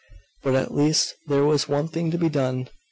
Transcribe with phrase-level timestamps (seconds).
[0.41, 2.69] But at least there was one thing to be done.